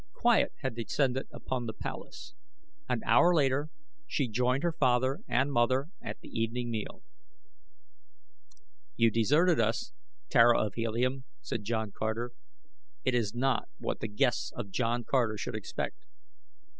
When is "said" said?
11.39-11.63